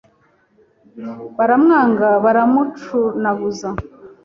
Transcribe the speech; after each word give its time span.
baramwanga 1.37 2.09
baramucunaguza 2.23 3.69